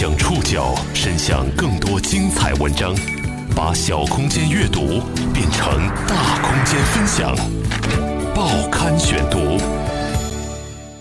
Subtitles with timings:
[0.00, 2.94] 将触角伸向更多精彩文章，
[3.56, 5.02] 把小空间阅读
[5.34, 7.34] 变成大空间分享。
[8.32, 9.58] 报刊选读，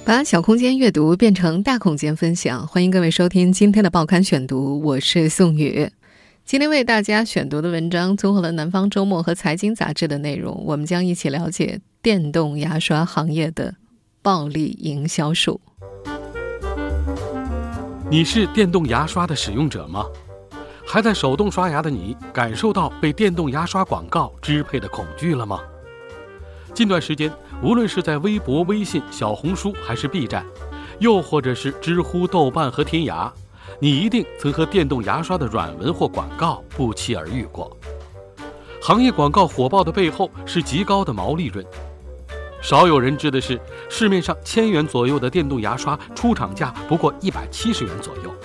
[0.04, 2.66] 把小空间阅读变成大空间分享。
[2.66, 5.92] 欢迎各位收听今天的报刊选读，我是宋宇。
[6.44, 13.76] 今天为大家选读的文章综合了《南方周末》和《财经》杂志的内容，我们将一起了解电动牙刷行业的
[14.24, 15.62] 暴利营销术。
[18.10, 20.06] 你是电动牙刷的使用者吗？
[20.86, 25.60] 还在手动刷牙的你，感受到被电动牙刷广告支配的恐惧了吗？
[26.74, 27.30] 近段时间，
[27.62, 30.46] 无论是在微博、微信、小红书，还是 B 站，
[31.00, 33.30] 又或者是知乎、豆瓣和天涯，
[33.78, 37.76] 你一定曾和电动牙刷的软文或广告不期而遇过。
[38.82, 41.66] 行业广告火爆的背后是极高的毛利润。
[42.68, 43.58] 少有人知的是，
[43.90, 48.36] 市面上千元左右的电动牙刷出厂价不过一百七十元左右，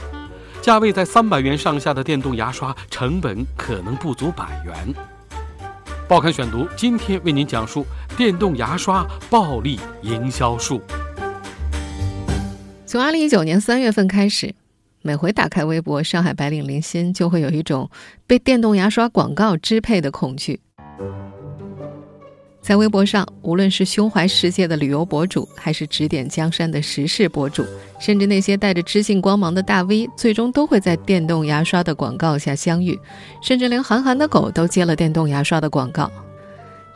[0.60, 4.94] 价位在三百元上下的电动牙刷成本可能不足百元。
[6.06, 7.84] 报刊选读今天为您讲述
[8.16, 10.80] 电动牙刷暴利营销术。
[12.86, 14.54] 从二零一九年三月份开始，
[15.02, 17.90] 每回打开微博“上海白领零星”，就会有一种
[18.28, 20.60] 被电动牙刷广告支配的恐惧。
[22.62, 27.66] 在微博上，无论是胸怀世界的旅游博主，还是指点江山的时事博主，
[27.98, 32.96] 甚至那些带着知性光芒的大 V，最终都会在电动牙刷的广告下相遇。
[33.42, 36.08] 甚至连韩寒的狗都接了电动牙刷的广告。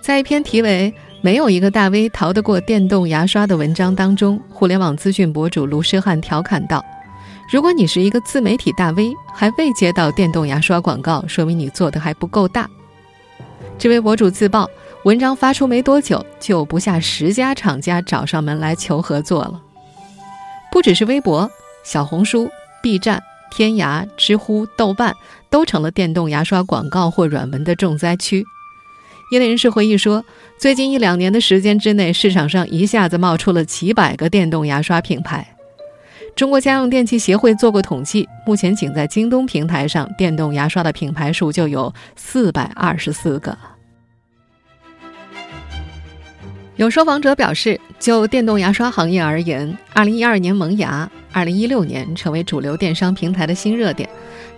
[0.00, 6.84] 在一篇题为“没有一个大 V 逃得过电动牙刷”的文章当中，互联网资讯博主卢诗汉调侃道
[7.50, 12.70] ：“如果你是一个自媒体大 V，还未接到电动牙刷广告，说明你做的还不够大。”
[13.76, 14.70] 这位博主自曝。
[15.06, 19.62] 文章发出没多久，就不下十家厂家找上门来求合作了。
[20.72, 21.48] 不只是微博、
[21.84, 22.50] 小红书、
[22.82, 25.14] B 站、天涯、知乎、豆瓣，
[25.48, 28.44] 都成了电动牙刷广告或软文的重灾区。
[29.30, 30.24] 业内人士回忆说，
[30.58, 35.46] 最近一两年的时间之内，市场上一下子冒出了几百个电动牙刷品牌。
[36.34, 43.56] 中国家用电器协会做过统计，目前仅在京东平台上，电动牙刷的品牌数就有四百二十四个。
[46.76, 54.06] 有受访者表示，就电动牙刷行业而言，2012年萌芽，2016年成为主流电商平台的新热点，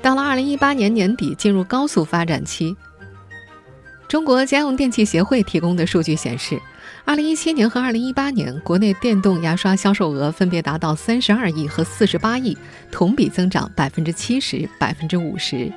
[0.03, 2.77] 到了2018年年底进入高速发展期。
[4.09, 6.61] 中国家用电器协会提供的数据显示
[7.07, 12.59] ，2017年和2018年国内电动牙刷销售额分别达到32亿和48亿，
[12.91, 15.73] 同比增长70%、50%。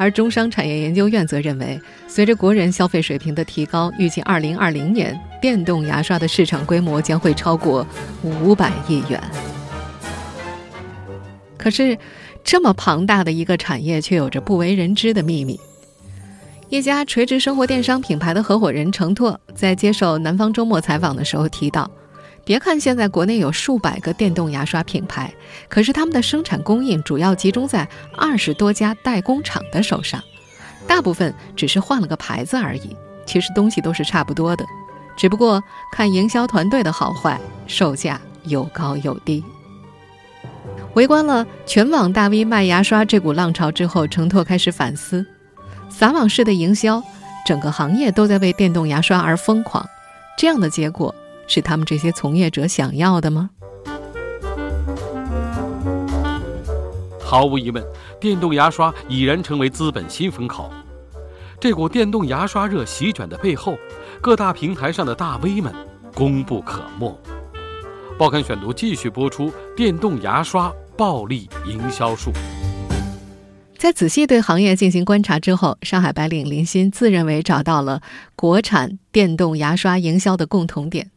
[0.00, 1.78] 而中商产业研究院则认为，
[2.08, 7.86] 随着国人消费水平的提高，预计2020年电动牙刷的市场规模将会超过
[8.24, 9.22] 500亿元。
[11.58, 11.98] 可是，
[12.42, 15.60] 这么庞大的一个产业，却有着不为人知的秘密。
[16.70, 21.90] 一家垂直生活电商品牌的合伙人程拓在接受《南方周末》采访的时候提到。
[22.50, 25.32] 别看现在国内有数百个电动牙刷品牌，
[25.68, 30.20] 可是他们的生产供应主要集中在二十多家代工厂的手上，
[30.84, 32.96] 大部分只是换了个牌子而已。
[33.24, 34.64] 其实东西都是差不多的，
[35.16, 35.62] 只不过
[35.92, 39.44] 看营销团队的好坏，售价有高有低。
[40.94, 45.24] 围观了全网大 V 卖牙刷这股浪潮之后，程拓开始反思：
[45.88, 47.00] 撒网式的营销，
[47.46, 49.88] 整个行业都在为电动牙刷而疯狂，
[50.36, 51.14] 这样的结果。
[51.50, 53.50] 是他们这些从业者想要的吗？
[57.18, 57.84] 毫无疑问，
[58.20, 60.70] 电动牙刷已然成为资本新风口。
[61.58, 63.76] 这股电动牙刷热席卷的背后，
[64.20, 65.74] 各大平台上的大 V 们
[66.14, 67.18] 功不可没。
[68.16, 72.30] 报刊选读继续播出：电动牙刷暴力营销术。
[73.76, 78.00] 在仔细对行业进行观察之后，上海白领林鑫自认为找到了
[78.36, 81.10] 国产电动牙刷营销的共同点。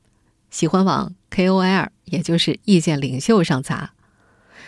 [0.53, 3.93] 喜欢往 KOL，也就是意见领袖上砸。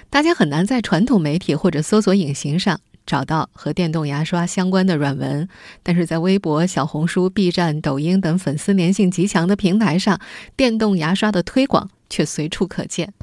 [0.09, 5.47] 大家很难在传统媒体或者搜索引擎上找到和电动牙刷相关的软文，
[5.83, 10.19] 但是在微博、小红书、B 站、抖音等粉丝粘性极强的平台上，
[10.57, 13.13] 电动牙刷的推广却随处可见。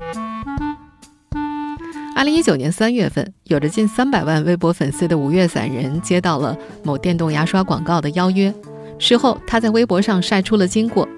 [2.14, 8.55] 二零一九年三月份，有着近三百万微博粉丝的五月散人接到了某电动牙刷广告的邀约，
[9.00, 11.09] 事后他在微博上晒出了经过。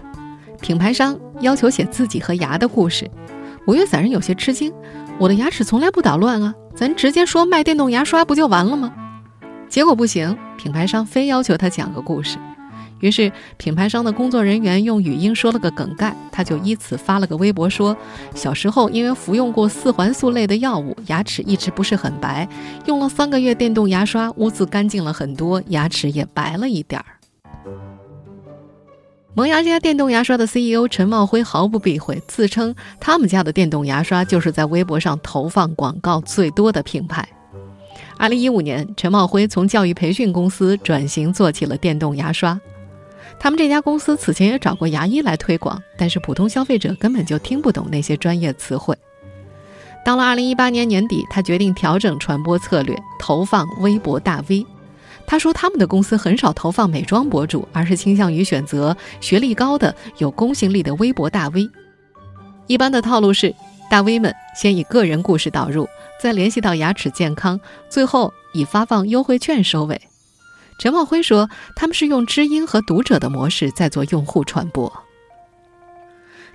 [0.61, 3.11] 品牌商要求写自己和牙的故事，
[3.67, 4.73] 五月散人有些吃惊。
[5.19, 8.93] 我的牙齿从来不捣乱啊，咱直接说卖电动牙刷不就完了吗？
[9.69, 12.39] 结果不行，品牌商非要求他讲个故事。
[13.01, 17.95] 于是品牌商的工作人员用语音说了个梗概，他就依此发了个微博说：
[18.35, 22.49] 小时候因为服用过四环素类的药物，牙齿一直不是很白，
[22.87, 27.07] 用了三个月电动牙刷，污渍干净了很多，牙齿也白了一点儿。
[29.37, 37.29] 萌芽这家电动牙刷的 CEO 陈茂辉毫不避讳，自称他们家的电动牙刷就是在微博上投放广告最多的品牌。
[38.17, 42.61] 二零一五年，陈茂辉从教育培训公司转型做起了电动牙刷。
[43.41, 48.97] 他们这家公司此前也找过牙医来推广，但是普通消费者根本就听不懂那些专业词汇。
[50.05, 54.65] 到了二零一八年年底，他决定调整传播策略，投放微博大 V。
[55.27, 61.69] 他说：“他们的公司很少投放美妆博主，而是倾向于选择学历高的、有公信力的微博大 V。
[62.67, 63.55] 一般的套路是，
[63.91, 65.89] 大 V 们先以个人故事导入，
[66.21, 70.01] 再联系到牙齿健康，最后以发放优惠券收尾。”
[70.79, 74.93] 陈茂辉说：“他们是用知音和读者的模式在做用户传播，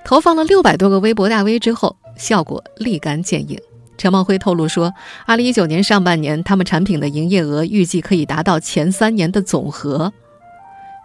[0.04, 3.60] 投放了六百多个微博大 V 之后，效果立竿见影。”
[4.00, 4.94] 陈茂辉透露说，
[5.26, 10.14] 二零一九年上半年，他们产品的营业额预计可以达到前三年的总和。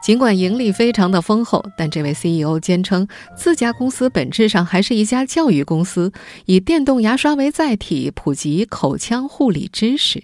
[0.00, 6.12] 尽管盈利非常的丰厚，但这位 CEO 坚称，自家公司本质上还是一家教育公司，
[6.44, 10.22] 以电动牙刷为载体，普及口腔护理知识。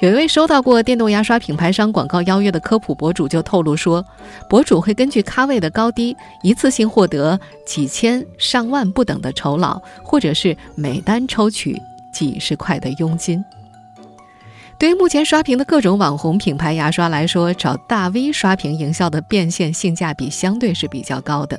[0.00, 4.04] 有一位收到过电动牙刷品牌商广告邀约的科普博主就透露说，
[4.48, 11.76] 博主会根据咖位的高低，一次性获得几千上万不等的酬劳，或者是每单抽取
[12.12, 13.44] 几十块的佣金。
[14.78, 21.58] 对于目前刷屏的各种网红品牌牙刷来说，找大 V 刷屏营销的变现性价比相对是比较高的。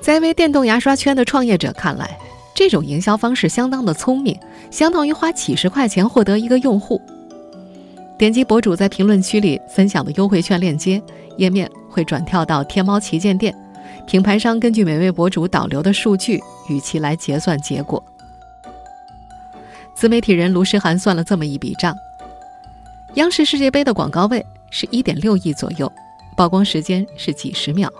[0.00, 2.16] 在一位电动牙刷圈的创业者看来，
[2.60, 4.38] 这种营销方式相当的聪明，
[4.70, 7.00] 相当于花几十块钱获得一个用户。
[8.18, 11.02] 点击博主在评论区里分享的优惠券链接，
[11.38, 13.56] 页面会转跳到天猫旗舰店，
[14.06, 18.04] 品牌商根据每位博主导流的数据与其来结算结果。
[19.94, 21.96] 自媒体人卢诗涵算了这么一笔账：
[23.14, 25.90] 央视世界杯的广告位是一点六亿左右，
[26.36, 27.90] 曝光时间是几十秒。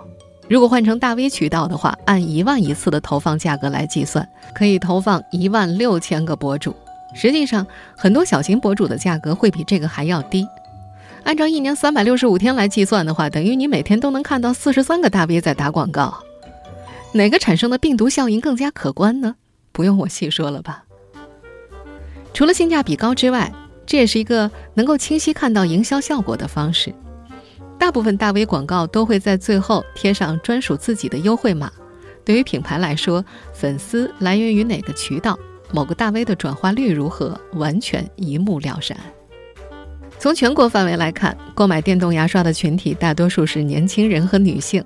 [0.51, 6.75] 如果换成大 V 渠道的话，按一万一次的投放价格来计算，可以投放一万六千个博主。
[7.13, 7.65] 实际上，
[7.95, 10.45] 很多小型博主的价格会比这个还要低。
[11.23, 16.21] 按照一年三百六十五天来计算的话，等于你每天都能看到四十三个大 V 在打广告。
[17.13, 19.35] 哪个产生的病毒效应更加可观呢？
[19.71, 20.83] 不用我细说了吧。
[22.33, 23.49] 除了性价比高之外，
[23.85, 26.93] 这也是一个能够清晰看到营销效果的方式。
[27.81, 31.71] 大部分大 V 广告都会在最后贴上专属自己的优惠码。
[32.23, 33.25] 对于品牌来说，
[33.55, 35.35] 粉丝来源于哪个渠道，
[35.71, 38.95] 某个大 V 的转化率如何，完全一目了然。
[40.19, 44.85] 从全国范围来看，购买电动牙刷的群体大多数是年轻人和女性。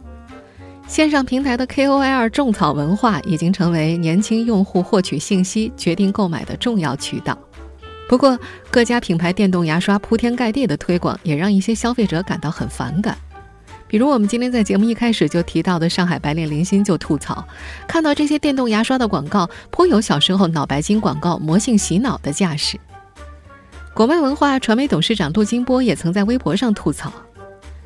[0.88, 7.38] 线上平台的 KOL 种草文化已经成为年轻用户获取信息、决定购买的重要渠道。
[8.08, 8.38] 不过，
[8.70, 13.18] 各家品牌电动牙刷铺天盖地的推广，也让一些消费者感到很反感。
[13.88, 17.48] 比如，我们今天在节目一开始就提到的上海白领林欣就吐槽，
[17.88, 22.80] 看到这些电动牙刷的广告，颇有小时候脑白金广告魔性洗脑的架势。
[23.94, 27.12] 国漫文化传媒董事长陆金波也曾在微博上吐槽，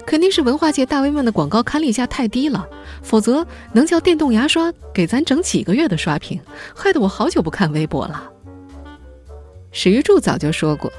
[0.06, 2.68] 肯定是文化界大 V 们的广告刊例价太低了，
[3.02, 6.42] 否则能叫电动牙刷给咱整几个月的刷屏，
[6.76, 8.32] 害得我好久不看微博了。
[9.72, 10.92] 史玉柱早就说过，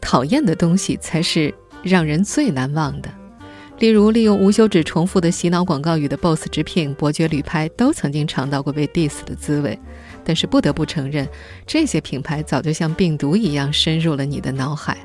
[0.00, 3.08] 讨厌的东西才是让人最难忘的。
[3.80, 9.78] 例如，利用无休止重复的洗脑广告语的 BOSS 直聘、伯爵旅拍，都曾经尝到过被 diss 的滋味。
[10.24, 11.28] 但是不得不承认，
[11.66, 14.96] 这些品牌早就像病毒一样深入了你的脑海。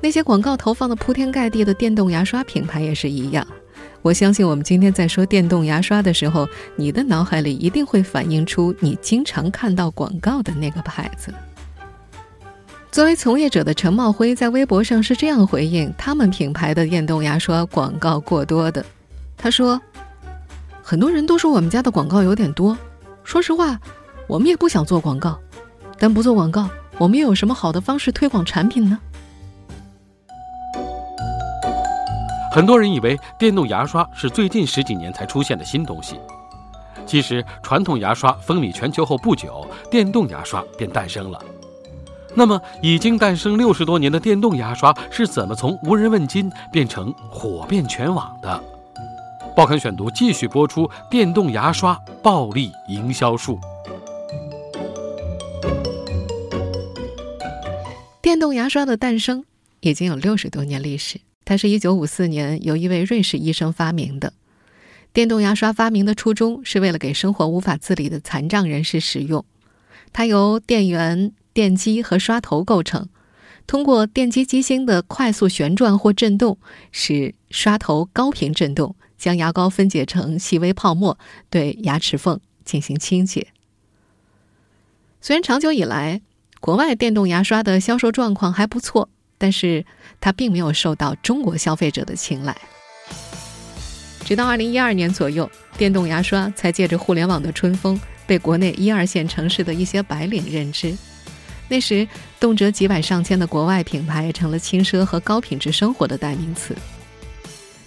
[0.00, 3.46] 那些广告投放的铺天盖地的电动牙刷品牌也是一样。
[4.00, 11.32] 我相信，我们今天在说电动牙刷的时候，你的脑海里一定会反映出你经常看到广告的那个牌子。
[12.92, 18.84] 作为从业者的陈茂辉在微博上是这样回应他们品牌的电动牙刷广告过多的。
[19.34, 19.80] 他说
[20.84, 22.76] ：“很多人都说我们家的广告有点多，
[23.24, 23.80] 说实话，
[24.26, 25.38] 我们也不想做广告。
[25.98, 26.68] 但不做广告，
[26.98, 29.00] 我们又有什么好的方式推广产品呢？”
[32.52, 36.20] 很多人以为电动牙刷是最近十几年才出现的新东西，
[37.06, 41.42] 其实传统牙刷风靡全球后不久，电动牙刷便诞生了。
[42.34, 48.62] 那么，已经诞生六十多年的电动牙刷是怎么从无人问津变成火遍全网的？
[49.54, 53.58] 报刊选读继续播出电动牙刷暴力营销术。
[58.22, 59.44] 电动牙刷的诞生
[59.80, 61.20] 已经有六十多年历史。
[61.44, 64.32] 它是一九五四年由一位瑞士医生发明的。
[65.12, 69.44] 电动牙刷发明的初衷是为了给生活无法自理的残障人士使用。
[70.14, 73.08] 它由电源、电机和刷头构成，
[73.66, 76.58] 通过电机机芯的快速旋转或振动，
[76.90, 81.18] 使刷头高频振动，将牙膏分解成细微泡沫，
[81.50, 83.48] 对牙齿缝进行清洁。
[85.20, 86.22] 虽然长久以来，
[86.60, 89.84] 国外电动牙刷的销售状况还不错，但是
[90.20, 92.56] 它并没有受到中国消费者的青睐。
[94.24, 100.96] 直到二零一二年左右，电动牙刷才借着互联网的春风，被国内一二线城市的一些白领认知。
[101.72, 102.06] 那时，
[102.38, 106.76] 动辄几百上千的国外品牌成了轻奢和高品质生活的代名词。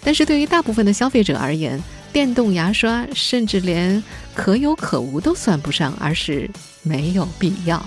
[0.02, 1.80] 但是对于大部分的消费者而言，
[2.12, 4.02] 电动牙刷甚至连
[4.34, 6.50] 可有可无都算不上，而是
[6.82, 7.80] 没有必要。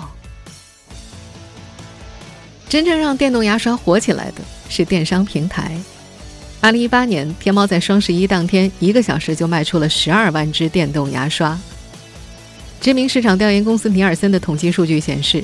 [2.70, 5.78] 真正让电动牙刷火起来的是电商平台。
[6.62, 11.60] 二零一八年，天猫在双十一当天，一个小时就卖出了十二万支电动牙刷。
[12.80, 15.44] 知名市场调研公司尼尔森的统计数据显示，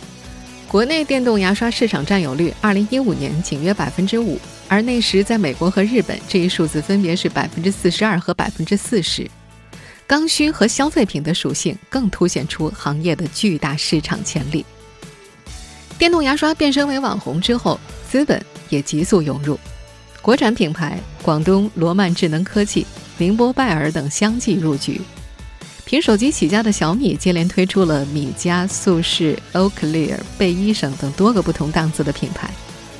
[0.68, 9.30] 国内电动牙刷市场占有率二零一五年仅约百分之五，而那时在美国和日本，这一数字分别是百分之四十二和百分之四十。
[10.06, 14.66] 刚需和消费品的属性更凸显出行业的巨大市场潜力。
[15.98, 17.80] 电动牙刷变身为网红之后，
[18.10, 19.58] 资本也急速涌入。
[20.22, 22.86] 国产品牌广东罗曼智能科技、
[23.18, 25.00] 宁波拜耳等相继入局。
[25.86, 32.50] 凭手机起家的小米接连推出了米家、速适、欧克利尔、贝医生等多个不同档次的品牌。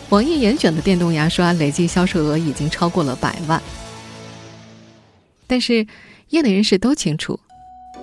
[0.10, 3.60] 网易严选的电动牙刷累计销售额已经超过了百万。
[5.48, 5.86] 但是，
[6.30, 7.40] 业内人士都清楚，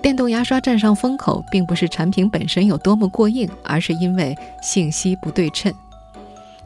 [0.01, 5.73] 电动牙刷站上风口，并不是产品本身有多么过硬，而是因为信息不对称。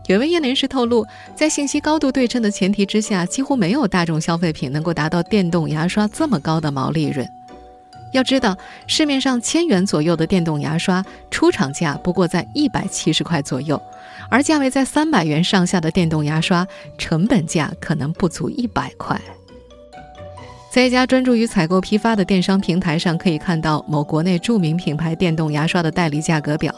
[0.07, 1.05] 有位业内人士透露，
[1.35, 7.29] 在信息高度对称的前提之下，几乎没有大众消费品能够达到电动牙刷这么高的毛利润。
[8.13, 13.81] 要知道，市面上千元左右的电动牙刷出厂价不过在一百七十块左右，
[14.29, 19.19] 而价位在三百元上下的电动牙刷，成本价可能不足一百块。
[20.69, 26.73] 在一家专注于采购批发的电商平台上，可以看到某国内著名品牌电动牙刷的代理价格表，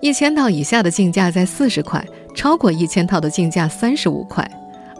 [0.00, 2.04] 一千套以下的进价在四十块。
[2.34, 4.46] 超过一千套的进价三十五块，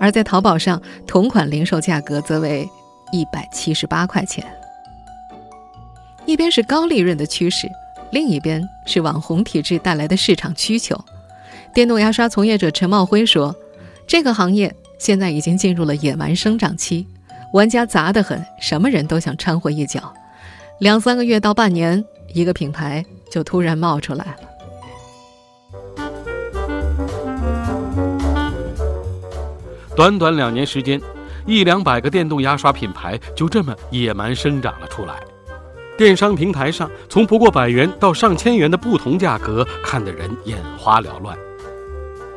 [0.01, 2.67] 而在淘宝上，同款零售价格则为
[3.13, 4.43] 一百七十八块钱。
[6.27, 7.71] 一边是高利润的趋势，
[8.11, 10.99] 另一边是网红体质带来的市场需求。
[11.73, 13.55] 电动牙刷从业者陈茂辉说
[14.09, 17.07] ：“这个行业现在已经进入了野蛮生长期，
[17.53, 20.13] 玩家杂得很，什么人都想掺和一脚。
[20.81, 22.05] 两三个月到半年，
[22.35, 24.37] 一个品牌就突然冒出来了。”
[29.95, 31.01] 短短两年时间，
[31.47, 35.15] 一两百个电动牙刷品牌就这么野蛮生长了出来。
[35.97, 41.37] 电商平台上，从不过百元到上千元的不同价格，看得人眼花缭乱。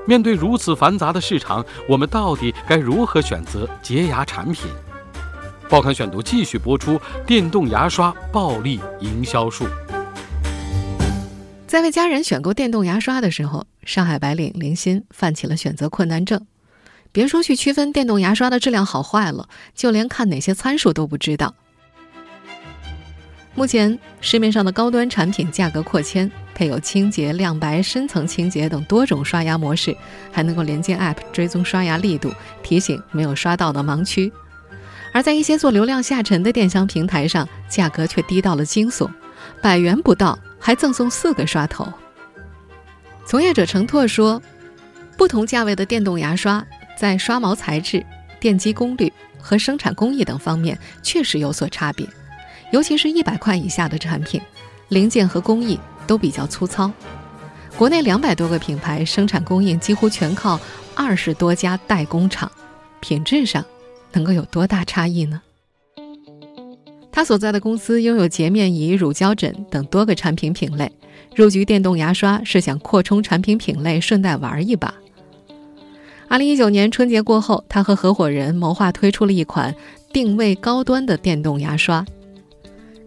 [0.05, 4.71] 面对如此繁杂的市场，我们到底该如何选择洁牙产品？
[5.69, 9.67] 报刊选读继续播出：电动牙刷暴利营销术。
[11.67, 16.47] 在为家人选购电动牙刷的时候，上海白领林鑫犯起了选择困难症。
[17.11, 21.53] 别说去区分电动牙刷的质量好坏了，就连看哪些参数都不知道。
[23.55, 29.95] 目前市面上的高端产品价格扩千，配有清洁、亮白、深层清洁等多种刷牙模式，
[30.31, 32.31] 还能够连接 App 追踪刷牙力度，
[32.63, 34.31] 提醒没有刷到的盲区。
[35.11, 39.09] 而在一些做流量下沉的电商平台上，价格却低到了惊悚，
[39.61, 41.91] 百元不到还赠送四个刷头。
[43.25, 44.41] 从业者程拓说
[45.17, 46.65] ：“不同价位的电动牙刷。”
[46.97, 48.05] 在刷毛材质、
[48.41, 52.05] 电机功率和生产工艺等方面确实有所差别，
[52.71, 54.39] 尤其是一百块以下的产品，
[54.89, 56.91] 零件和工艺都比较粗糙。
[57.77, 60.59] 国内两百多个品牌生产供应几乎全靠
[60.95, 62.51] 二十多家代工厂，
[62.99, 63.63] 品质上
[64.11, 65.41] 能够有多大差异呢？
[67.11, 70.91] 他所在的公司拥有洁面仪、乳胶枕等多个产品品类，
[71.35, 74.93] 入局电动牙刷是想扩充产品品类，顺带玩一把。
[76.27, 79.73] 二零一九年春节过后，他和合伙人谋划推出了一款
[80.13, 82.05] 定位高端的电动牙刷。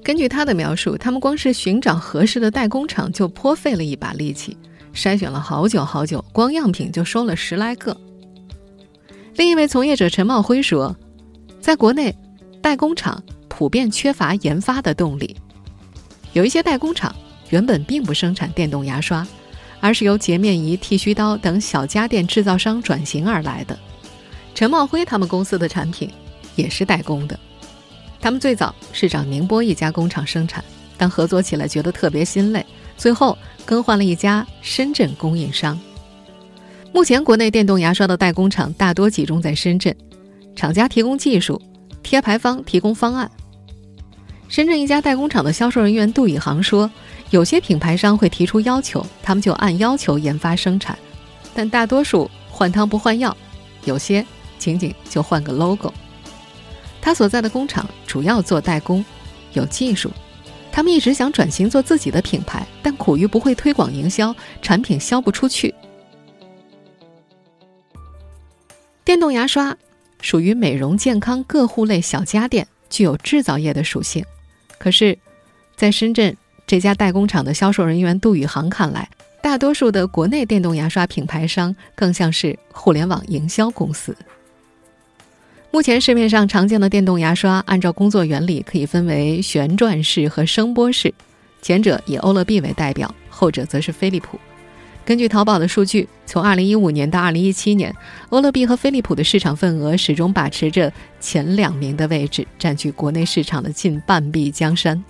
[0.03, 4.57] 根据他的描述，他们光是寻找合适的代工厂就颇费了一把力气，
[4.95, 7.97] 筛选了好久好久，光样品就收了十来个。
[9.37, 10.97] 另一位从业者陈茂辉说，
[11.61, 12.15] 在国内，
[12.61, 15.37] 代工厂普遍缺乏研发的动力，
[16.33, 17.15] 有一些代工厂
[17.51, 19.27] 原本并不生产电动牙刷。
[19.85, 23.77] 而是由洁面仪、剃须刀等小家电制造商转型而来的。
[24.55, 26.09] 陈茂辉他们公司的产品
[26.55, 27.37] 也是代工的。
[28.23, 30.64] 他们最早是找宁波一家工厂生产，
[30.97, 32.64] 但合作起来觉得特别心累，
[32.97, 35.79] 最后更换了一家深圳供应商。
[36.93, 39.95] 目前国内电动牙刷的代工厂大多集中在深圳，
[40.55, 41.61] 厂家提供技术，
[42.00, 43.29] 贴牌方提供方案。
[44.49, 46.88] 深圳一家代工厂的销售人员杜宇航说
[47.31, 50.97] ：“有些品牌商会提出要求，他们就按要求研发生产，
[51.55, 53.37] 但大多数换汤不换药，
[53.85, 54.25] 有些
[54.59, 55.93] 仅仅就换个 logo。”
[57.03, 59.05] 他所在的工厂主要做代工，
[59.53, 60.11] 有技术。
[60.71, 65.75] 他们一直想转型做自己的品牌，但苦于不会推广营销，产品销不出去。
[69.05, 69.77] 电动牙刷
[70.21, 74.25] 属于美容健康各户类小家电，具有制造业的属性。
[74.79, 75.19] 可是，
[75.77, 76.35] 在深圳
[76.67, 79.11] 这家代工厂的销售人员杜宇航看来，
[79.43, 84.17] 大多数的国内电动牙刷品牌商更像是互联网营销公司。
[85.73, 91.14] 目前市面上常见的电动牙刷，按照工作原理可以分为旋转式和声波式，
[91.62, 94.38] 前者以欧乐 B 为代表，后者则是飞利浦。
[95.02, 97.97] 根据淘宝的数据，从2015年到2017年，
[98.29, 105.02] 欧乐 B 和飞利浦的市场份额始终把持着前两名的位置，占据国内市场的近半壁江山。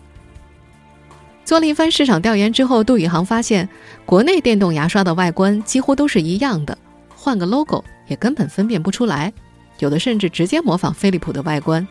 [1.45, 3.69] 做了一番市场调研之后，杜宇航发现，
[4.07, 6.78] 国内电动牙刷的外观几乎都是一样的，
[7.16, 9.33] 换个 logo 也根本分辨不出来。
[9.79, 11.87] 有的甚至直接模仿飞利浦的外观，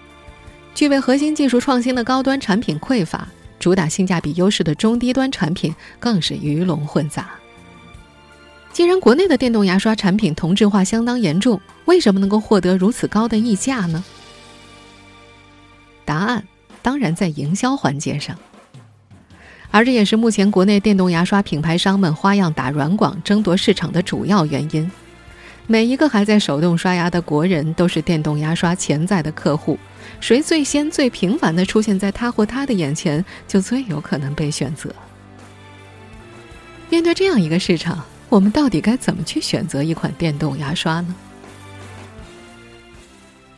[0.73, 3.27] 具备核心技术创新的高端产品匮乏，
[3.59, 7.29] 主打性价比优势的中低端产品更是鱼龙混杂。
[8.71, 14.01] 既然国内的电动牙刷产品同质化相当严重，为什么能够获得如此高的溢价呢？
[16.05, 16.43] 答案
[16.81, 18.37] 当然在营销环节上，
[19.71, 24.89] 而这也是目前国内电动牙刷品牌商们花样打软广争夺市场的主要原因。
[25.71, 29.79] 每一个还在手动刷牙的国人都是电动牙刷潜在的客户，
[30.19, 34.93] 谁最先、最频繁地出现在他或她的眼前，就最有可能被选择。
[36.89, 41.15] 面对这样一个市场，我们到底该怎么去选择一款电动牙刷呢？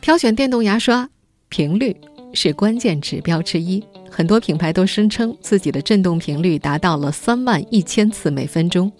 [0.00, 1.08] 挑选电动牙刷，
[1.48, 1.96] 频率
[2.32, 3.82] 是关键指标之一。
[4.08, 8.92] 很多品牌都声称自己的振动频率达到了三万一千次每分钟。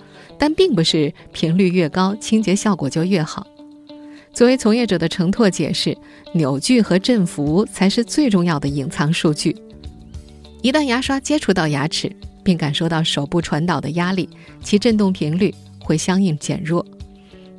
[0.44, 3.46] 但并不是频率越高，清洁效果就越好。
[4.34, 5.96] 作为从业者的承拓解释，
[6.34, 9.56] 扭矩和振幅才是最重要的隐藏数据。
[10.60, 14.28] 一旦牙刷接触到牙齿，并感受到手部传导的压力，
[14.62, 16.84] 其振动频率会相应减弱。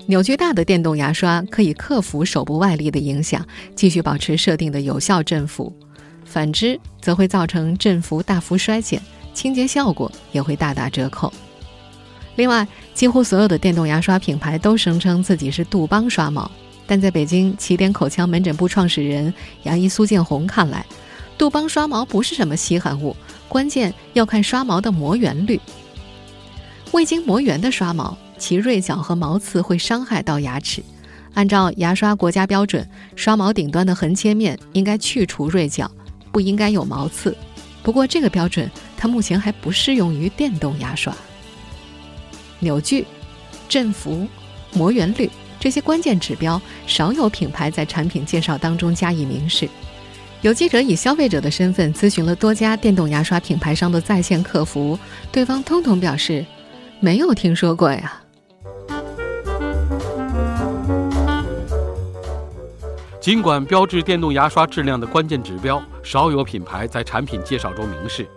[0.06, 3.44] 扭矩大的电动牙刷可以克服手部外力的影响，
[3.74, 5.74] 继续保持设定的有效振幅；
[6.24, 9.02] 反之，则会造成振幅大幅衰减，
[9.34, 11.34] 清洁效果也会大打折扣。
[12.36, 16.50] 另外，几乎所有的电动牙刷品牌都声称自己是杜邦刷毛，
[16.86, 20.86] 但在北京起点口腔门诊部创始人牙医苏建红看来，
[21.38, 23.16] 杜邦刷毛不是什么稀罕物，
[23.48, 25.60] 关键要看刷毛的磨圆率。
[26.92, 30.84] 未经磨圆的刷毛，其锐角和毛刺会伤害到牙齿。
[31.34, 35.90] 按照牙刷国家标准，刷毛顶端的横切面应该去除锐角，
[36.32, 37.36] 不应该有毛刺。
[37.84, 41.14] 不过，这个标准它目前还不适用于电动牙刷。
[42.66, 43.06] 扭矩、
[43.70, 44.28] 振幅、
[44.74, 49.70] 磨圆率这些关键指标，少有品牌在产品介绍当中加以明示。
[50.42, 54.98] 有记者以消费者的身份咨询了多家电动牙刷品牌商的在线客服，
[55.32, 56.46] 对方通通表示
[57.00, 58.22] 没有听说过呀。
[63.20, 68.28] 尽管标志电动牙刷质量的关键指标少有品牌在产品介绍中明示，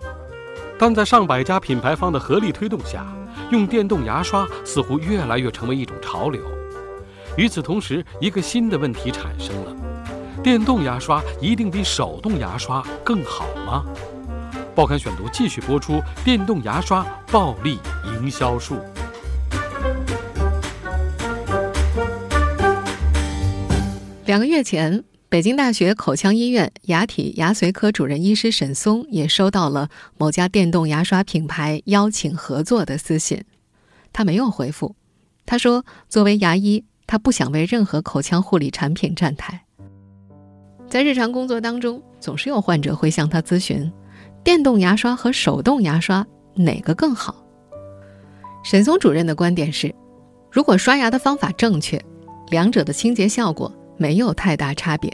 [0.78, 3.06] 但在上百家品牌方的合力推动下。
[3.50, 6.40] 用电动牙刷似乎越来越成为一种潮流。
[7.36, 9.76] 与此同时，一个新的问题产生了：
[10.42, 13.84] 电动牙刷一定比手动牙刷更好吗？
[14.74, 18.76] 报刊选读继续播出：电动牙刷暴力营销术。
[24.26, 33.44] 两个月前，北京大学口腔医院牙体牙髓科主任医师沈松也收到了某家电动牙刷品牌邀请合作的私信。
[34.10, 34.96] 他没有回复。
[35.44, 39.64] 他说：“作为牙医，他不想为任何口腔护理产品站台。
[40.88, 43.92] 在日常工作当中，总是有患者会向他咨询：
[44.42, 47.44] 电动牙刷和手动牙刷哪个更好？”
[48.64, 49.94] 沈松主任的观点是：
[50.50, 52.02] 如果刷牙的方法正确，
[52.48, 55.12] 两者的清洁效果没有太大差别。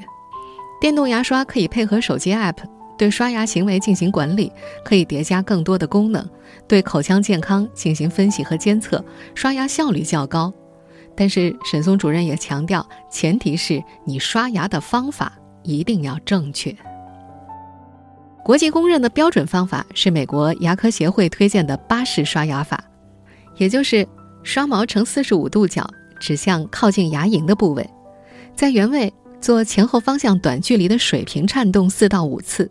[0.80, 2.58] 电动牙刷可以配合手机 App。
[2.96, 4.52] 对刷牙行为进行管理，
[4.84, 6.24] 可以叠加更多的功能，
[6.68, 10.52] 对口腔健康进行分析和监测，刷牙效率较高。
[11.16, 15.32] 但是沈松主任也强调，前提是你刷牙的方法
[15.64, 16.72] 一定要正确。
[18.44, 22.80] 国际公认的标准方法是美国牙科协会推荐的巴氏刷牙法，
[23.56, 24.06] 也就是
[24.44, 25.84] 刷毛呈四十五度角，
[26.20, 27.84] 指向靠近牙龈的部位，
[28.56, 32.70] 在原位做前后方向短距离的水平颤动四到五次，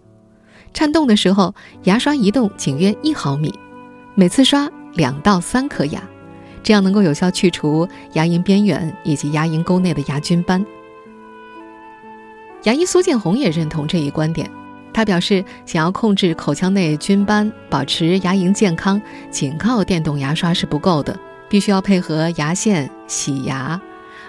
[0.74, 3.54] 颤动的时候牙刷移动仅约一毫米，
[4.16, 6.02] 每次刷两到三颗牙，
[6.64, 10.66] 这样能够有效去除牙龈边缘以及牙龈沟内的牙菌斑。
[12.64, 14.50] 牙医苏建红也认同这一观点。
[14.94, 21.20] 他表示，想要控制口腔内菌斑，保持牙龈健康，仅靠电动牙刷是不够的，
[21.50, 23.82] 必须要配合牙线洗牙。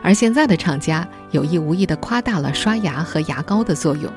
[0.05, 4.13] 而现在的厂家有意无意地夸大了刷牙和牙膏的作用。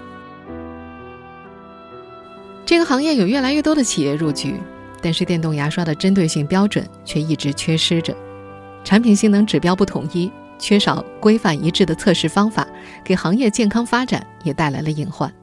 [2.66, 4.60] 这个行业有越来越多的企业入局，
[5.02, 8.14] 但是电动牙刷的针对性标准却一直缺失着，
[8.84, 12.68] 产品性能指标不统一，缺少规范一致的测试方法，
[13.06, 15.34] 给行业健康发展也带来了隐患。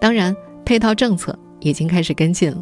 [0.00, 2.58] 当然，配套政策已经开始跟进了。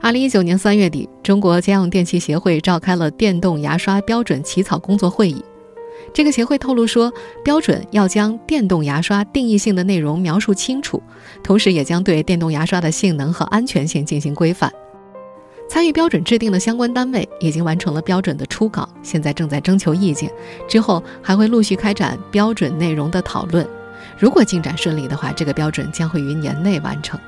[0.00, 5.44] 二零一九年三月底，中国家用电器协会召开了电动牙刷标准起草工作会议。
[6.14, 11.02] 这个协会透露说，标准要将电动牙刷定义性的内容描述清楚，
[11.42, 14.70] 同时也将对电动牙刷的性能和安全性进行规范。
[15.70, 20.30] 参与标准制定的相关单位已经完成了标准的初稿，现在正在征求意见，
[20.68, 23.66] 之后还会陆续开展标准内容的讨论。
[24.18, 27.18] 如果进展顺利的话，这个标准将会于年内完成。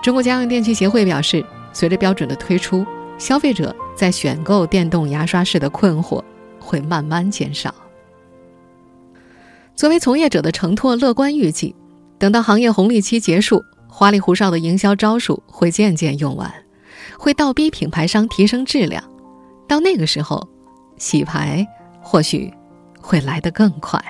[0.00, 2.86] 中国家用电器协会表示，随着标准的推出，
[3.18, 6.22] 消费者在选购电动牙刷时的困惑
[6.70, 7.74] 会慢慢减少。
[9.74, 11.74] 作为从业者的承拓乐观预计，
[12.16, 16.48] 等到行业红利期结束，花里胡哨的营销招数会渐渐用完，
[17.18, 19.02] 会倒逼品牌商提升质量。
[19.66, 20.48] 到那个时候，
[20.96, 21.66] 洗牌
[22.00, 22.54] 或许
[23.00, 24.00] 会来得更快。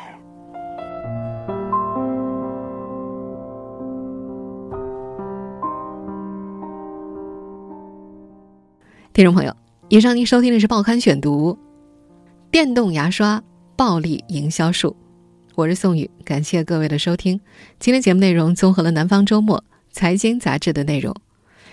[9.14, 9.56] 听众朋友，
[9.88, 11.52] 以上您收听的是《报刊选读》，
[12.50, 13.40] 电动牙刷
[13.76, 14.96] 暴力营销术。
[15.54, 17.40] 我是宋宇，感谢各位的收听。
[17.78, 19.56] 今天节目内容综合了《南方周末》
[19.92, 21.14] 《财经杂志》的内容。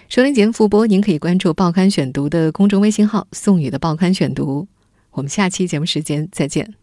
[0.08, 4.68] 收听节目复播，您可以关注《报刊选读》的公众微信号“宋宇的报刊选读”。
[5.14, 6.76] 我们下期节目时间再见。